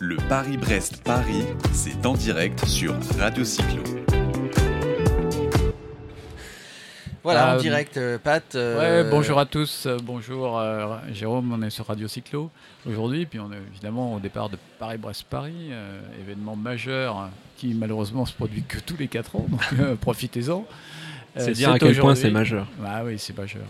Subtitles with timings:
[0.00, 3.82] Le Paris-Brest-Paris, c'est en direct sur Radio Cyclo.
[7.22, 8.42] Voilà, en Euh, direct, euh, Pat.
[8.54, 12.50] euh, Ouais, bonjour à tous, euh, bonjour euh, Jérôme, on est sur Radio Cyclo
[12.86, 18.26] aujourd'hui, puis on est évidemment au départ de Paris-Brest-Paris, euh, événement majeur hein, qui malheureusement
[18.26, 20.66] se produit que tous les 4 ans, donc euh, profitez-en.
[21.36, 22.66] Euh, C'est dire à quel point c'est majeur.
[22.84, 23.64] Ah oui, c'est majeur.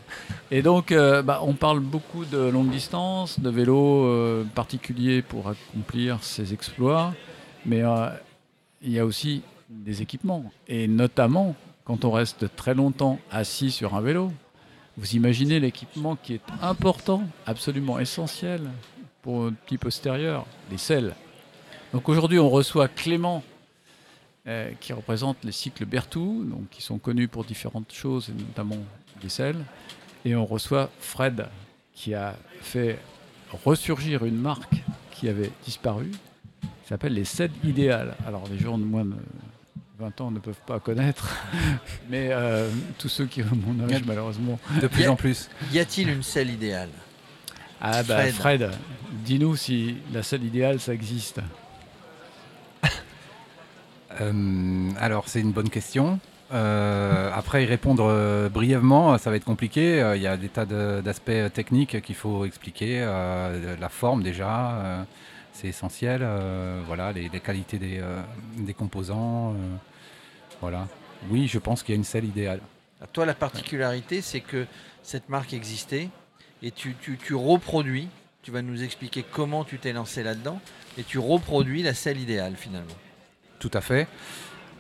[0.51, 5.49] Et donc, euh, bah, on parle beaucoup de longue distance, de vélos euh, particuliers pour
[5.49, 7.15] accomplir ces exploits,
[7.65, 8.09] mais euh,
[8.83, 13.95] il y a aussi des équipements, et notamment quand on reste très longtemps assis sur
[13.95, 14.31] un vélo.
[14.97, 18.61] Vous imaginez l'équipement qui est important, absolument essentiel
[19.23, 21.15] pour le petit postérieur, les selles.
[21.93, 23.43] Donc aujourd'hui, on reçoit Clément,
[24.47, 28.77] euh, qui représente les cycles Berthoud, donc qui sont connus pour différentes choses, et notamment
[29.23, 29.65] des selles.
[30.27, 31.47] Et on reçoit Fred,
[31.95, 32.99] qui a fait
[33.65, 36.11] ressurgir une marque qui avait disparu,
[36.61, 38.15] qui s'appelle les selles idéales.
[38.27, 39.15] Alors les gens de moins de
[39.99, 41.35] 20 ans ne peuvent pas connaître,
[42.11, 42.69] mais euh,
[42.99, 44.59] tous ceux qui ont mon âge, malheureusement.
[44.81, 45.49] De plus en plus.
[45.73, 46.91] Y a-t-il une selle idéale?
[47.81, 48.35] Ah bah Fred.
[48.35, 48.71] Fred,
[49.25, 51.41] dis-nous si la selle idéale, ça existe.
[54.21, 56.19] Euh, alors, c'est une bonne question.
[56.53, 60.13] Euh, après, y répondre euh, brièvement, ça va être compliqué.
[60.17, 63.01] Il y a des tas d'aspects techniques qu'il faut expliquer.
[63.81, 65.07] La forme, déjà,
[65.53, 66.27] c'est essentiel.
[66.87, 69.55] Voilà, les, qualités des, composants.
[70.61, 70.87] voilà.
[71.31, 72.61] Oui, je pense qu'il y a une selle idéale.
[73.13, 74.67] Toi, la particularité, c'est que
[75.03, 76.09] cette marque existait
[76.63, 78.09] et tu, tu- tu reproduis.
[78.43, 80.61] Tu vas nous expliquer comment tu t'es lancé là-dedans
[80.99, 82.95] et tu reproduis la selle idéale finalement.
[83.65, 84.09] Tout à fait.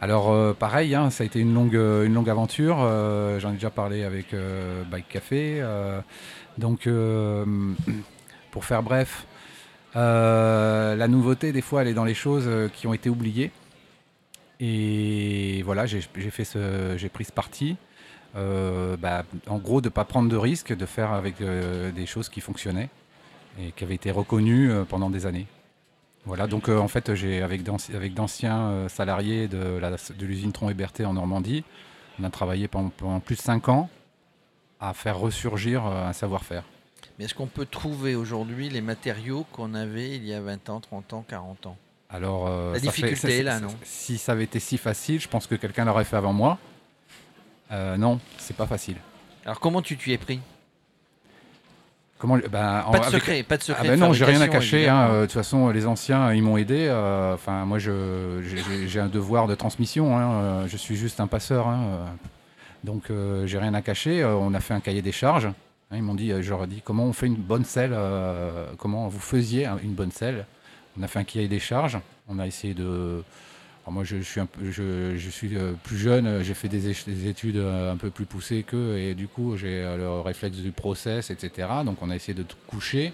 [0.02, 2.76] Alors euh, pareil, hein, ça a été une longue, euh, une longue aventure.
[2.82, 4.36] euh, J'en ai déjà parlé avec
[4.90, 5.64] Bike Café.
[6.58, 6.86] donc
[8.50, 9.26] pour faire bref,
[9.94, 13.52] la nouveauté des fois elle est dans les choses qui ont été oubliées.
[14.60, 17.76] Et voilà, j'ai fait ce, j'ai pris ce parti.
[18.34, 22.42] Bah, en gros, de ne pas prendre de risques, de faire avec des choses qui
[22.42, 22.90] fonctionnaient
[23.58, 25.46] et qui avaient été reconnues pendant des années.
[26.26, 30.26] Voilà, donc euh, en fait, j'ai avec d'anci- avec d'anciens euh, salariés de la- de
[30.26, 31.64] l'usine Tron et Berthet en Normandie,
[32.18, 33.90] on a travaillé pendant, pendant plus de 5 ans
[34.80, 36.64] à faire ressurgir euh, un savoir-faire.
[37.18, 40.80] Mais est-ce qu'on peut trouver aujourd'hui les matériaux qu'on avait il y a 20 ans,
[40.80, 41.76] 30 ans, 40 ans?
[42.08, 43.68] Alors, euh, La ça fait- difficulté, là, non?
[43.82, 46.58] Si ça avait été si facile, je pense que quelqu'un l'aurait fait avant moi.
[47.70, 48.96] Euh, non, c'est pas facile.
[49.44, 50.40] Alors comment tu t'y es pris?
[52.18, 53.82] Comment en- Pas de avec- secret, pas de secret.
[53.84, 54.88] Ah ben non, j'ai rien à cacher.
[54.88, 55.08] hein.
[55.10, 56.86] Euh, De toute façon, les anciens, ils m'ont aidé.
[56.88, 60.16] euh, Enfin, moi, j'ai- un devoir de transmission.
[60.16, 60.32] hein.
[60.32, 61.68] Euh, Je suis juste un passeur.
[61.68, 61.80] hein.
[61.84, 62.04] Euh,
[62.84, 63.04] Donc,
[63.46, 64.24] j'ai rien à cacher.
[64.24, 65.48] On a fait un cahier des charges.
[65.92, 67.96] Ils m'ont dit, je leur ai dit, comment on fait une bonne selle
[68.78, 70.44] Comment vous faisiez un- une bonne selle?
[70.98, 71.98] On a fait un cahier des charges.
[72.28, 73.22] On a essayé de...
[73.90, 76.88] Moi, je, suis, euh, plus jeune, euh, j'ai fait des,
[77.28, 81.30] études euh, un peu plus poussées qu'eux, et du coup, j'ai le réflexe du process,
[81.30, 81.68] etc.
[81.84, 83.12] Donc, on a essayé de tout coucher.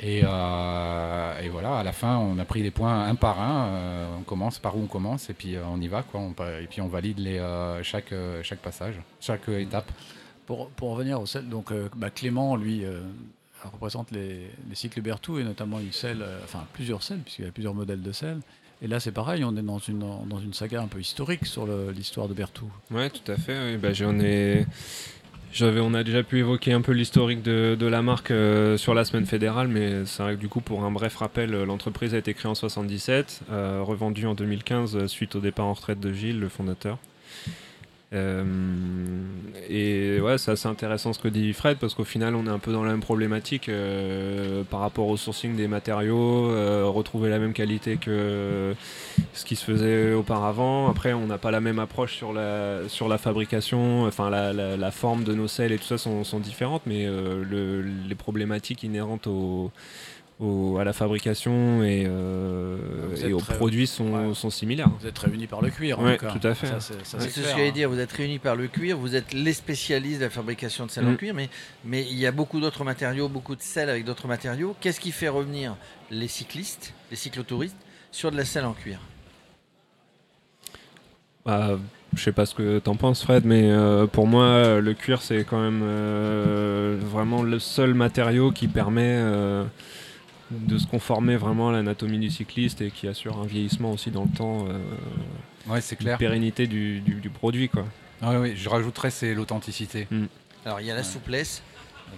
[0.00, 4.16] Et, voilà, à la fin, on a pris les points un par un.
[4.18, 6.04] on commence par où on commence, et puis on y va,
[6.60, 7.18] et puis on valide
[7.82, 8.14] chaque,
[8.62, 9.90] passage, chaque étape.
[10.46, 12.84] Pour, revenir au sel, donc bah, Clément, lui,
[13.72, 17.52] représente les, les cycles Berthoud et notamment une selle, enfin plusieurs selles, puisqu'il y a
[17.52, 18.40] plusieurs modèles de selles.
[18.82, 21.66] Et là, c'est pareil, on est dans une, dans une saga un peu historique sur
[21.94, 22.70] l'histoire de Berthoud.
[22.90, 23.76] Ouais, tout à fait.
[23.76, 24.66] Bah, j'en ai...
[25.60, 29.04] On a déjà pu évoquer un peu l'historique de, de la marque euh, sur la
[29.04, 32.18] semaine fédérale, mais c'est vrai que du coup, pour un bref rappel, euh, l'entreprise a
[32.18, 36.12] été créée en 77, euh, revendue en 2015 euh, suite au départ en retraite de
[36.12, 36.98] Gilles, le fondateur.
[38.12, 38.44] Euh,
[39.68, 42.58] et ouais, c'est assez intéressant ce que dit Fred parce qu'au final, on est un
[42.58, 47.38] peu dans la même problématique euh, par rapport au sourcing des matériaux, euh, retrouver la
[47.38, 48.74] même qualité que
[49.32, 50.90] ce qui se faisait auparavant.
[50.90, 55.22] Après, on n'a pas la même approche sur la, sur la fabrication, enfin la, forme
[55.22, 59.70] de nos selles et tout ça sont, sont différentes, mais le- les problématiques inhérentes au,
[60.40, 62.78] au- à la fabrication et, euh,
[63.22, 64.34] et aux très- produits sont, ouais.
[64.34, 64.88] sont similaires.
[65.00, 66.66] Vous êtes réunis par le cuir, Ouais, tout à fait.
[66.80, 67.70] C'est ce que hein.
[67.72, 70.90] dire, vous êtes réunis par le cuir, vous êtes les spécialistes de la fabrication de
[70.90, 71.16] selles en Mm.
[71.18, 71.50] cuir, mais,
[71.84, 74.74] mais il y a beaucoup d'autres matériaux, beaucoup de selles avec d'autres matériaux.
[74.80, 75.76] Qu'est-ce qui fait revenir
[76.10, 77.76] les cyclistes, les cyclotouristes,
[78.10, 78.98] sur de la selle en cuir?
[81.44, 81.78] Bah,
[82.14, 85.44] je sais pas ce que t'en penses Fred, mais euh, pour moi le cuir c'est
[85.44, 89.64] quand même euh, vraiment le seul matériau qui permet euh,
[90.50, 94.24] de se conformer vraiment à l'anatomie du cycliste et qui assure un vieillissement aussi dans
[94.24, 94.78] le temps, euh,
[95.68, 96.18] Ouais, c'est clair.
[96.18, 97.84] pérennité du, du- du produit quoi.
[98.22, 100.08] Ah oui, je rajouterais, c'est l'authenticité.
[100.66, 101.62] Alors il y a la souplesse,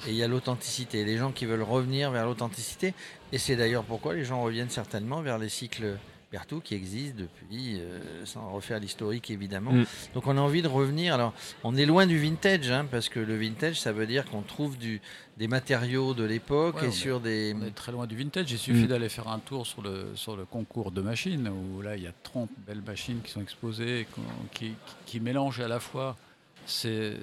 [0.06, 1.04] Et il y a l'authenticité.
[1.04, 2.94] Les gens qui veulent revenir vers l'authenticité.
[3.32, 5.96] Et c'est d'ailleurs pourquoi les gens reviennent certainement vers les cycles
[6.32, 9.72] Berthoud qui existent depuis, euh, sans refaire l'historique évidemment.
[9.72, 9.84] Mm.
[10.14, 11.14] Donc on a envie de revenir.
[11.14, 14.40] Alors on est loin du vintage, hein, parce que le vintage, ça veut dire qu'on
[14.42, 15.00] trouve du,
[15.36, 17.54] des matériaux de l'époque Ouais, et sur des.
[17.54, 18.50] On est très loin du vintage.
[18.50, 18.88] Il suffit Mm.
[18.88, 22.06] d'aller faire un tour sur le, sur le concours de machines, où là, il y
[22.06, 24.20] a 30 belles machines qui sont exposées, qui,
[24.68, 24.72] qui,
[25.06, 26.16] qui mélangent à la fois
[26.64, 27.14] ce-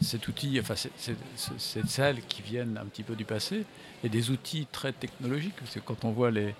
[0.00, 3.64] cet outil, enfin, ces salles qui viennent un petit peu du passé,
[4.04, 5.56] et des outils très technologiques.
[5.58, 6.54] Parce que quand on voit les,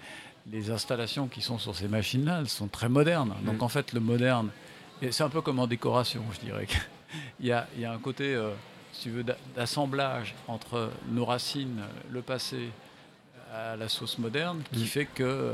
[0.50, 3.34] les installations qui sont sur ces machines-là, elles sont très modernes.
[3.44, 3.62] Donc Mm.
[3.64, 4.50] en fait, le moderne,
[5.02, 6.66] et c'est un peu comme en décoration, je dirais.
[7.40, 8.50] il, y a, il y a un côté, euh,
[8.92, 12.70] si tu veux, d'a- d'assemblage entre nos racines, le passé,
[13.52, 14.86] à la sauce moderne, qui Mm.
[14.86, 15.52] fait que euh,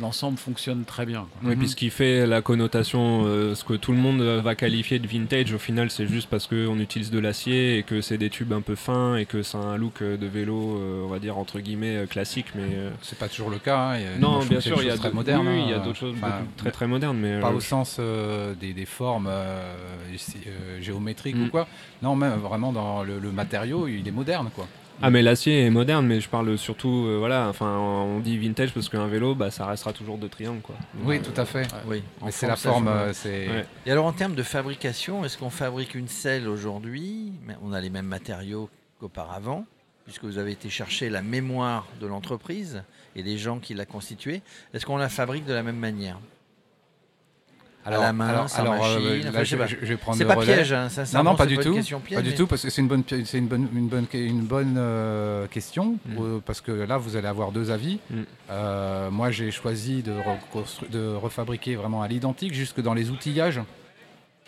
[0.00, 1.20] l'ensemble fonctionne très bien.
[1.40, 1.48] quoi.
[1.50, 4.54] Oui, puis ce qui fait la connotation, euh, ce que tout le monde euh, va
[4.54, 8.18] qualifier de vintage, au final, c'est juste parce qu'on utilise de l'acier et que c'est
[8.18, 11.18] des tubes un peu fins et que c'est un look de vélo, euh, on va
[11.20, 13.78] dire entre guillemets euh, classique, mais euh, C'est pas toujours le cas.
[13.92, 13.98] hein.
[14.16, 15.24] A- non, bien sûr, il y a très oui,
[15.64, 15.82] il y a hein.
[15.84, 16.16] d'autres choses
[16.58, 19.30] très très modernes, mais Pas euh, au sens euh, des, des formes
[20.80, 21.44] géométriques Mm.
[21.46, 21.66] ou quoi.
[22.02, 24.66] Non, même vraiment dans le, le matériau, il est moderne quoi.
[25.00, 28.72] Ah mais l'acier est moderne, mais je parle surtout, euh, voilà, enfin on dit vintage
[28.72, 30.74] parce qu'un vélo, bah, ça restera toujours de triangle quoi.
[31.04, 31.68] Oui, tout à fait.
[31.86, 33.48] Oui, c'est la forme, euh, c'est.
[33.48, 33.66] Ouais.
[33.86, 37.32] Et alors en termes de fabrication, est-ce qu'on fabrique une selle aujourd'hui?
[37.62, 38.68] On a les mêmes matériaux
[38.98, 39.66] qu'auparavant,
[40.04, 42.82] puisque vous avez été chercher la mémoire de l'entreprise
[43.14, 44.42] et des gens qui la constituée.
[44.74, 46.18] Est-ce qu'on la fabrique de la même manière?
[47.88, 50.54] Alors, la main, sans euh, machine, là, enfin, je vais prendre C'est pas relais.
[50.56, 51.72] piège, hein, Non, sincèrement, non, pas du tout.
[51.72, 54.42] piège, Pas du tout, parce que c'est une bonne, c'est une bonne, une bonne, une
[54.42, 56.16] bonne euh, question, Mm.
[56.20, 57.98] euh, parce que là, vous allez avoir deux avis.
[58.10, 58.14] Mm.
[58.50, 60.12] Euh, moi, j'ai choisi de,
[61.16, 63.60] refabriquer vraiment à l'identique, jusque dans les outillages.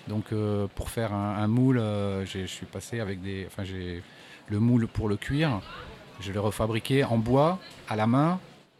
[0.08, 3.64] Donc, euh, pour faire un, un moule, euh, j'ai- je suis passé avec des, enfin,
[3.64, 4.02] j'ai
[4.48, 5.60] le moule pour le cuir.
[6.20, 7.58] Je l'ai refabriqué en bois,
[7.88, 8.38] à la main,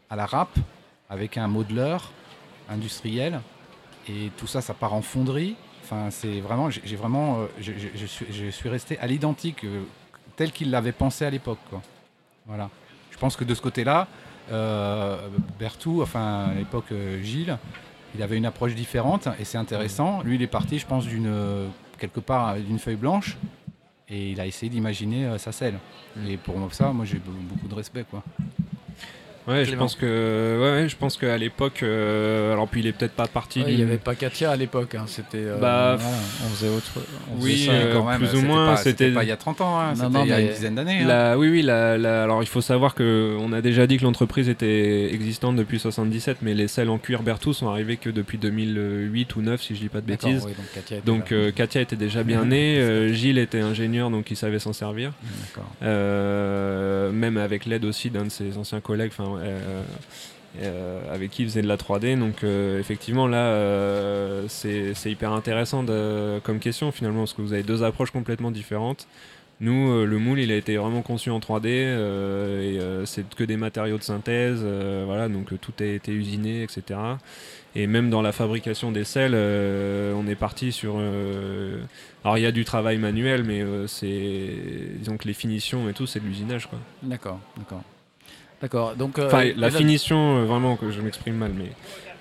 [0.09, 0.55] à la râpe,
[1.09, 1.97] avec un modeler
[2.69, 3.41] industriel.
[4.09, 5.55] Et tout ça, ça part en fonderie.
[5.83, 9.63] Enfin, c'est vraiment, j'ai vraiment, euh, je, je- je suis, je suis resté à l'identique,
[9.65, 9.81] euh,
[10.35, 11.59] tel qu'il l'avait pensé à l'époque.
[12.47, 12.69] Voilà.
[13.11, 14.07] Je pense que de ce côté-là,
[14.51, 15.17] euh,
[15.59, 17.57] Berthoud, enfin à l'époque euh, Gilles,
[18.15, 20.21] il avait une approche différente et c'est intéressant.
[20.23, 21.31] Lui, il est parti, je pense, d'une
[21.99, 23.37] quelque part d'une feuille blanche
[24.09, 25.77] et il a essayé d'imaginer euh, sa selle.
[26.17, 26.27] Mm.
[26.27, 28.23] Et pour moi, ça, moi, j'ai be- beaucoup de respect, quoi.
[29.47, 30.05] Ouais, je pense que,
[30.59, 33.61] ouais, ouais, je pense qu'à l'époque, euh, alors puis il est peut-être pas parti.
[33.63, 34.93] Ouais, il n'y avait pas Katia à l'époque.
[34.95, 35.39] hein, C'était.
[35.39, 35.97] euh, Bah,
[36.45, 36.91] on faisait autre.
[37.35, 37.71] on Oui, faisait ça.
[37.73, 40.21] euh, quand même, plus ou moins, c'était- pas il y a 30 ans, hein, c'était
[40.23, 41.01] il y a une dizaine d'années.
[41.01, 41.35] hein.
[41.37, 44.47] Oui, oui, la- la- alors il faut savoir que on a déjà dit que l'entreprise
[44.47, 49.35] était existante depuis 77, mais les selles en cuir Berthoud sont arrivées que depuis 2008
[49.35, 50.43] ou 9, si je dis pas de bêtises.
[50.45, 54.09] oui, donc Katia était Donc euh, Katia était déjà bien née, euh, Gilles était ingénieur
[54.11, 55.13] donc il savait s'en servir,
[55.81, 59.83] même avec l'aide aussi d'un de ses anciens collègues, enfin euh,
[60.59, 62.19] euh, avec qui il faisait de la 3D.
[62.19, 65.85] Donc euh, effectivement là c'est hyper intéressant
[66.43, 69.07] comme question finalement parce que vous avez deux approches complètement différentes.
[69.61, 73.57] Nous, le moule, il a été vraiment conçu en 3D euh, et c'est que des
[73.57, 74.65] matériaux de synthèse,
[75.05, 76.99] voilà, donc tout a été usiné, etc.
[77.75, 79.35] Et même dans la fabrication des selles,
[80.15, 80.95] on est parti sur.
[82.23, 84.49] alors il y a du travail manuel, mais c'est
[84.97, 86.79] disons que les finitions et tout, c'est de l'usinage, quoi.
[87.03, 87.83] D'accord, d'accord.
[88.61, 88.95] D'accord.
[88.95, 91.71] Donc, euh, Enfin, la là- finition, euh, vraiment, que je m'exprime mal, mais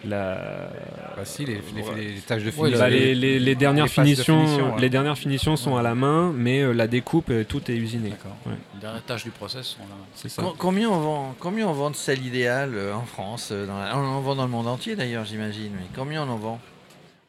[0.08, 0.70] la.
[1.16, 1.88] Bah si, les, les, Ouais.
[1.96, 2.78] les- les tâches de finition.
[2.78, 4.80] Bah, les, les- les dernières les phases de finitions, finition, ouais.
[4.80, 8.10] les dernières finitions sont à la main, mais euh, la découpe, euh, tout est usiné.
[8.10, 8.36] D'accord.
[8.46, 8.54] Ouais.
[8.74, 9.96] Les dernières tâches du process sont là.
[10.14, 10.40] C'est ça.
[10.42, 13.78] Com- Combien on vend, combien on vend de selle idéale euh, en France euh, dans
[13.78, 15.72] la- On en vend dans le monde entier d'ailleurs, j'imagine.
[15.74, 16.60] Mais combien on en vend?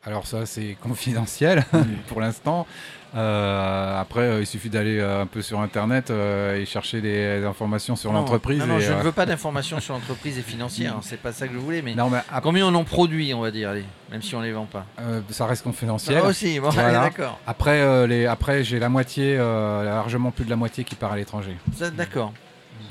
[0.05, 1.63] Alors ça, c'est confidentiel
[2.08, 2.65] pour l'instant.
[3.13, 7.96] Euh, après, euh, il suffit d'aller euh, un peu sur Internet et chercher des informations
[7.98, 8.60] sur l'entreprise.
[8.60, 10.96] Non, non, et, je ne veux pas d'informations sur l'entreprise et financière.
[10.96, 11.81] hein, c'est pas ça que je voulais.
[11.81, 14.53] Mais non, mais combien on en produit, on va dire, allez, même si on les
[14.53, 14.86] vend pas.
[15.01, 16.20] euh, ça reste confidentiel.
[16.24, 17.01] Ah, aussi, bon, Voilà.
[17.01, 17.38] allez, d'accord.
[17.46, 21.58] Après, les, après j'ai la moitié, largement plus de la moitié qui part à l'étranger.
[21.96, 22.34] D'accord.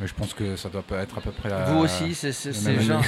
[0.01, 1.65] Mais je pense que ça doit pas être à peu près la.
[1.67, 2.29] Vous aussi, c'est
[2.73, 3.03] le genre,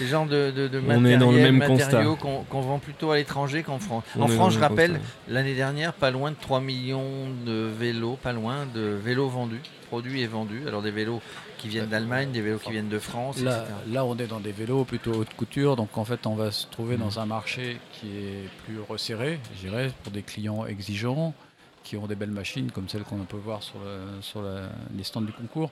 [0.00, 2.44] le genre de, de, de On est dans le matériel, même matériaux constat.
[2.48, 4.04] qu'on vend plutôt à l'étranger qu'en France.
[4.16, 8.32] On en France, je rappelle, l'année dernière, pas loin de 3 millions de vélos, pas
[8.32, 10.62] loin de vélos vendus, produits et vendus.
[10.66, 11.20] Alors des vélos
[11.58, 13.74] qui viennent d'Allemagne, des vélos qui viennent de France, Là, etc.
[13.92, 16.66] là, on est dans des vélos plutôt haute couture, donc en fait, on va se
[16.66, 21.34] trouver dans un marché qui est plus resserré, je dirais, pour des clients exigeants,
[21.82, 25.02] qui ont des belles machines comme celles qu'on peut voir sur, le- sur la- les
[25.04, 25.70] stands du concours,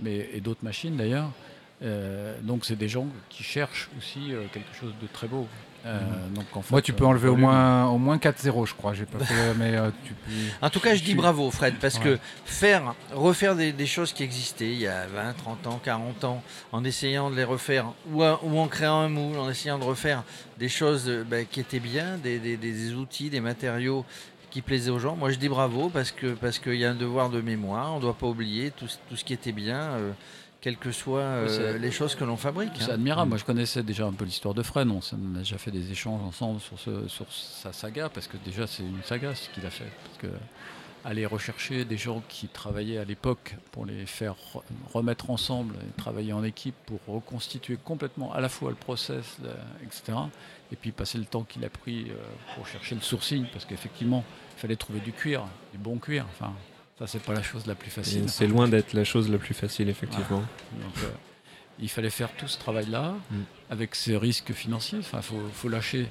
[0.00, 1.30] mais, et d'autres machines d'ailleurs.
[1.82, 5.46] Euh, donc c'est des gens qui cherchent aussi euh, quelque chose de très beau.
[5.86, 6.00] Euh,
[6.34, 8.94] donc, en fait, Moi, tu peux euh, enlever au moins, au moins 4-0, je crois.
[8.94, 10.30] J'ai pas fait, mais euh, tu peux.
[10.62, 12.04] En tout cas, je dis bravo, Fred, parce Ouais.
[12.04, 16.24] que faire, refaire des, des choses qui existaient il y a 20, 30 ans, 40
[16.24, 19.78] ans, en essayant de les refaire, ou, en- ou en créant un moule, en essayant
[19.78, 20.22] de refaire
[20.58, 24.06] des choses ben, qui étaient bien, des, des- des outils, des matériaux
[24.54, 25.16] qui plaisaient aux gens.
[25.16, 27.92] Moi, je dis bravo parce que parce qu'il y a un devoir de mémoire.
[27.92, 30.12] On ne doit pas oublier tout, ce- tout ce qui était bien, euh,
[30.60, 32.70] quelles que soient euh, les choses que l'on fabrique.
[32.78, 32.94] C'est hein.
[32.94, 33.30] admirable.
[33.30, 34.88] Moi, je connaissais déjà un peu l'histoire de Fred.
[34.88, 38.36] On, on a déjà fait des échanges ensemble sur, ce- sur sa saga, parce que
[38.44, 39.90] déjà, c'est une saga ce qu'il a fait.
[40.04, 40.38] Parce que
[41.04, 45.92] aller rechercher des gens qui travaillaient à l'époque pour les faire re- remettre ensemble et
[46.00, 49.50] travailler en équipe pour reconstituer complètement à la fois le process, le-
[49.86, 50.16] etc.
[50.72, 52.14] Et puis passer le temps qu'il a pris euh,
[52.54, 54.24] pour chercher le sourcing, parce qu'effectivement,
[54.56, 56.24] il fallait trouver du cuir, du bon cuir.
[56.32, 56.54] Enfin,
[56.98, 58.28] ça, c'est pas la chose la plus facile.
[58.28, 60.38] C'est loin d'être la chose la plus facile, effectivement.
[60.72, 61.08] Donc, euh,
[61.80, 63.34] il fallait faire tout ce travail-là Mm.
[63.70, 65.00] avec ses risques financiers.
[65.00, 66.08] Enfin, faut, faut lâcher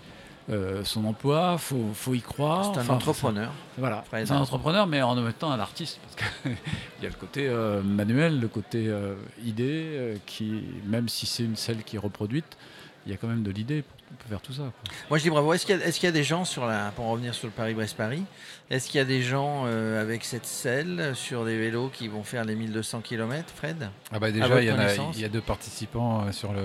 [0.49, 2.71] euh, son emploi, faut, faut y croire.
[2.73, 3.51] C'est un Enfin, entrepreneur.
[3.77, 5.99] Voilà, c'est un entrepreneur, mais en même temps un artiste.
[6.03, 6.51] Parce qu'il
[7.01, 11.55] y a le côté euh, manuel, le côté euh, idée, qui, même si c'est une
[11.55, 12.57] selle qui est reproduite,
[13.05, 14.61] il y a quand même de l'idée pour, pour faire tout ça.
[14.63, 14.93] quoi.
[15.09, 15.53] Moi, je dis bravo.
[15.53, 17.47] Est-ce qu'il y, a- est-ce qu'il y a des gens sur la, pour revenir sur
[17.47, 18.23] le Paris-Brest-Paris,
[18.69, 22.23] est-ce qu'il y a des gens euh, avec cette selle sur des vélos qui vont
[22.23, 23.89] faire les 1200 km, Fred?
[24.11, 26.63] Ah bah déjà, il y, en a, il y a deux participants euh, sur le,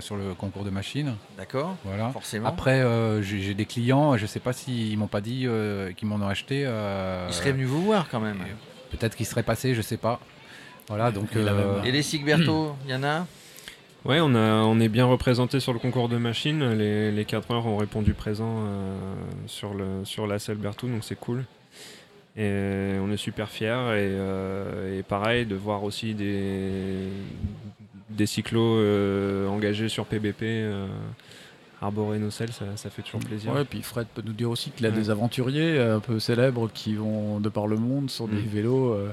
[0.00, 1.14] sur le concours de machines.
[1.38, 2.10] D'accord Voilà.
[2.10, 2.48] Forcément.
[2.48, 6.16] Après, euh, j'ai des clients, je sais pas s'ils m'ont pas dit euh, qu'ils m'en
[6.16, 6.64] ont acheté.
[6.66, 8.38] euh, Ils seraient venus vous voir quand même.
[8.90, 10.20] Peut-être qu'ils seraient passés, je sais pas.
[10.88, 11.36] Voilà, donc.
[11.36, 13.24] Euh, Et les Sigberto, il y en a
[14.06, 16.64] Ouais, on, a, on est bien représenté sur le concours de machines.
[16.72, 18.96] Les, les 4 heures ont répondu présent euh,
[19.46, 20.38] sur, le, sur la
[20.92, 21.44] donc c'est cool.
[22.36, 23.66] Et on est super fiers.
[23.66, 27.08] Et, euh, et pareil, de voir aussi des,
[28.08, 30.44] des cyclos euh, engagés sur PBP
[31.82, 33.52] arborer nos selles, ça, ça fait toujours plaisir.
[33.52, 34.94] Ouais, puis Fred peut nous dire aussi qu'il a Ouais.
[34.94, 38.48] des aventuriers un peu célèbres qui vont de par le monde sur des Mm.
[38.48, 38.92] vélos.
[38.94, 39.10] euh,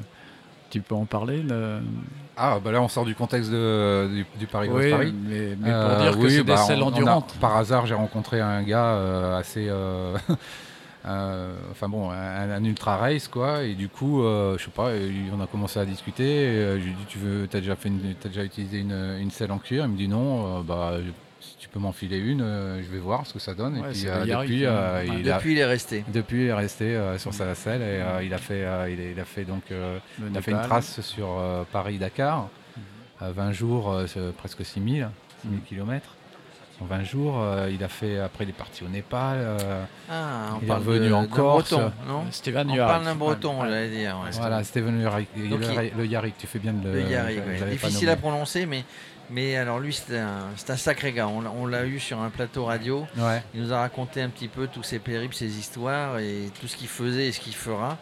[0.69, 1.79] tu peux en parler le-
[2.35, 5.13] Ah, bah là, on sort du contexte de- du, du Paris Oui, Paris.
[5.27, 7.35] mais, mais pour Euh, dire que oui, c'est bah, des selles on- on a- endurantes.
[7.41, 9.67] par hasard, j'ai rencontré un gars euh, assez.
[11.05, 13.63] euh, enfin bon, un, un ultra race quoi.
[13.63, 14.89] Et du coup, je sais pas,
[15.35, 16.23] on a commencé à discuter.
[16.25, 19.17] et, je lui ai dit, tu veux, t'as déjà fait, une- t'as déjà utilisé une,
[19.19, 19.85] une selle en cuir?
[19.85, 20.61] Il me dit non.
[20.61, 20.93] bah,
[21.47, 23.79] si tu peux m'enfiler une, euh, je vais voir ce que ça donne.
[23.79, 25.07] Ouais, et puis euh, depuis, euh, ouais.
[25.19, 26.03] il a- Depuis, il est resté.
[26.13, 28.99] depuis, il est resté euh, sur sa selle et euh, il a fait, euh, il,
[28.99, 29.63] a, il a fait donc.
[29.71, 29.97] euh,
[30.29, 32.49] il a fait une trace sur euh, Paris-Dakar,
[33.19, 35.09] à 20 jours, euh, c'est presque 6000,
[35.41, 36.13] 6000 km.
[36.79, 39.37] En 20 jours, euh, il a fait, après il est parti au Népal.
[39.39, 41.71] euh, Ah, on Il est parle revenu de, en d'un Corse.
[41.73, 43.67] breton, non Stéphane On parle d'un breton, Ouais.
[43.69, 44.15] j'allais dire.
[44.23, 44.29] ouais.
[44.39, 46.93] voilà, Steven Yarrick, Donc, le, il- le Yarrick, tu fais bien de le.
[47.01, 47.69] Le ouais.
[47.71, 48.83] Difficile à prononcer, mais,
[49.31, 51.27] mais alors lui, c'est un, sacré gars.
[51.27, 53.07] On, l'a- on l'a eu sur un plateau radio.
[53.17, 53.41] Ouais.
[53.55, 56.77] Il nous a raconté un petit peu tous ses périples, ses histoires et tout ce
[56.77, 57.97] qu'il faisait et ce qu'il fera.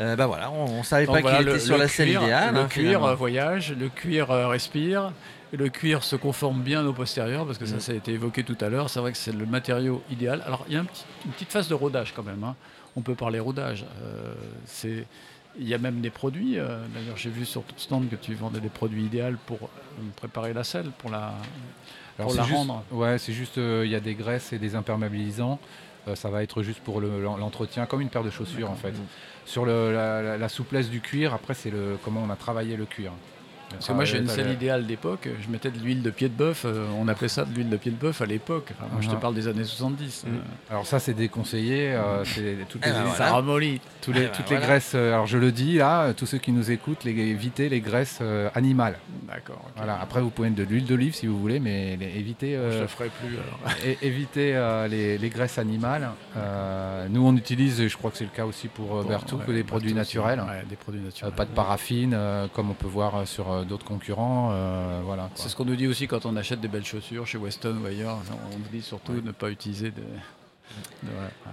[0.00, 2.52] Euh, bah voilà, on, on savait Donc pas voilà, qu'il était sur la scène idéale.
[2.52, 3.08] Le hein, cuir finalement.
[3.08, 5.12] euh, voyage, le cuir euh, respire,
[5.52, 7.80] le cuir se conforme bien au postérieur, parce que ça, Mm.
[7.80, 8.90] ça a été évoqué tout à l'heure.
[8.90, 10.42] C'est vrai que c'est le matériau idéal.
[10.46, 12.44] Alors, il y a un petit- une petite phase de rodage quand même.
[12.44, 12.54] hein.
[12.96, 13.84] On peut parler rodage.
[14.02, 14.34] Euh,
[14.66, 15.06] c'est-
[15.58, 16.58] il y a même des produits.
[16.58, 20.02] euh, D'ailleurs, j'ai vu sur ton stand que tu vendais des produits idéaux pour euh,
[20.16, 21.34] préparer la selle, pour la, Alors,
[22.18, 22.84] pour c'est la juste- rendre.
[22.90, 25.58] Ouais, c'est juste, euh, il y a des graisses et des imperméabilisants.
[26.14, 28.94] Ça va être juste pour le- l'en- l'entretien, comme une paire de chaussures en fait.
[29.44, 32.76] Sur le- la, la- la souplesse du cuir, après c'est le comment on a travaillé
[32.78, 33.12] le cuir.
[33.70, 36.28] Parce que moi j'ai une selle le- idéale d'époque, je mettais de l'huile de pied
[36.28, 38.68] de bœuf, euh, on appelait ça de l'huile de pied de bœuf à l'époque.
[38.78, 39.20] Enfin, moi je te Mhm.
[39.20, 40.24] parle des années 70.
[40.26, 40.28] Mm.
[40.28, 40.38] euh,
[40.70, 41.92] Alors ça c'est déconseillé.
[41.92, 43.32] euh, c'est toutes les, Ça voilà.
[43.32, 43.80] ramollit.
[44.00, 44.60] tous les- toutes voilà.
[44.60, 44.94] les graisses.
[44.94, 48.48] alors je le dis là, tous ceux qui nous écoutent, les, évitez les graisses euh,
[48.54, 48.98] animales.
[49.28, 49.62] D'accord.
[49.76, 49.98] Voilà.
[50.00, 52.58] Après vous pouvez mettre de l'huile d'olive si vous voulez, mais les- évitez.
[52.72, 53.76] Je le ferai plus alors.
[54.02, 56.08] évitez euh, les, les graisses animales.
[56.36, 59.02] Euh, nous, on utilise, et je crois que c'est le cas aussi pour Bon, ouais,
[59.02, 59.94] que des Berthoud produits aussi.
[59.94, 60.40] naturels.
[60.40, 61.34] Ouais, des produits naturels.
[61.34, 64.50] pas de paraffine, euh, comme on peut voir euh, sur euh, d'autres concurrents.
[64.52, 65.30] euh, voilà.
[65.34, 67.86] C'est ce qu'on nous dit aussi quand on achète des belles chaussures chez Weston ou
[67.86, 68.18] ailleurs.
[68.52, 70.00] On nous dit surtout de ne pas utiliser de.
[70.00, 71.14] de- ouais,
[71.46, 71.52] ouais.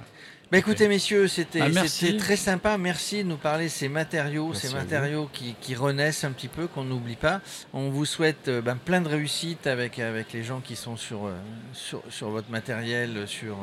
[0.52, 2.06] Bah écoutez messieurs, c'était Ah, merci.
[2.06, 2.78] c'était très sympa.
[2.78, 6.48] Merci de nous parler de ces matériaux, Merci ces matériaux qui, qui renaissent un petit
[6.48, 7.42] peu, qu'on n'oublie pas.
[7.74, 11.26] On vous souhaite euh, ben, plein de réussite avec, avec les gens qui sont sur,
[11.26, 11.32] euh,
[11.74, 13.58] sur, sur votre matériel, sur,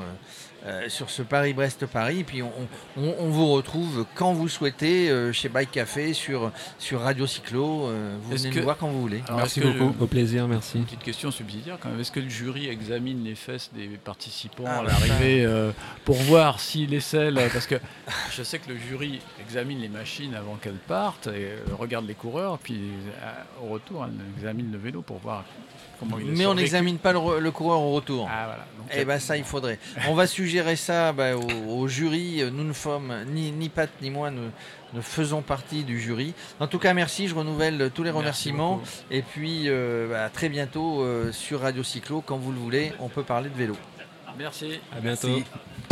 [0.66, 2.18] euh, sur ce Paris-Brest-Paris.
[2.20, 2.50] Et puis on,
[2.96, 7.86] on- on vous retrouve quand vous souhaitez euh, chez Bike Café, sur, sur Radio Cyclo.
[7.86, 9.22] euh, vous venez que- nous voir quand vous voulez.
[9.28, 9.94] Alors, Merci beaucoup.
[10.02, 10.78] Au plaisir, merci.
[10.78, 12.00] Une petite question subsidiaire quand même.
[12.00, 15.70] Est-ce que le jury examine les fesses des participants Ah, à bah, l'arrivée euh,
[16.04, 17.76] pour voir si les selles, parce que
[18.32, 22.14] je sais que le jury examine les machines avant qu'elles partent, et euh, regarde les
[22.14, 22.74] coureurs, puis
[23.22, 25.44] euh, au retour, elle examine le vélo pour voir
[26.00, 28.28] comment il est Mais on n'examine pas le, re- le coureur au retour.
[28.30, 28.66] Ah voilà.
[28.78, 29.78] Donc, Eh ben ça, il faudrait.
[30.08, 31.42] On va suggérer ça bah, au,
[31.80, 32.42] au jury.
[32.52, 34.48] Nous ne sommes ni, ni Pat ni moi ne,
[34.94, 36.34] ne faisons partie du jury.
[36.60, 37.28] En tout cas, merci.
[37.28, 38.18] Je renouvelle tous les merci
[38.50, 38.80] remerciements.
[39.10, 42.92] Et puis, euh, bah, à très bientôt euh, sur Radio Cyclo, quand vous le voulez.
[43.00, 43.76] On peut parler de vélo.
[44.38, 44.80] Merci.
[44.96, 45.28] À bientôt.
[45.28, 45.91] Merci.